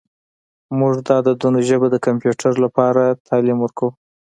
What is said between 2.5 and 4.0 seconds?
لپاره تعلیم ورکوو.